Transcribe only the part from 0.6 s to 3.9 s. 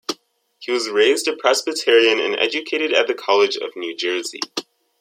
was raised a Presbyterian and educated at the College of